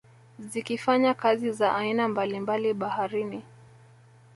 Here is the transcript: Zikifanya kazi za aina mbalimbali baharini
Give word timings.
Zikifanya 0.39 1.13
kazi 1.13 1.51
za 1.51 1.75
aina 1.75 2.07
mbalimbali 2.07 2.73
baharini 2.73 3.43